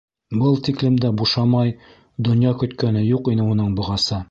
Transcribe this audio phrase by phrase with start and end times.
[0.43, 1.75] Был тиклем дә бушамай
[2.29, 4.19] донъя көткәне юҡ ине уның бығаса.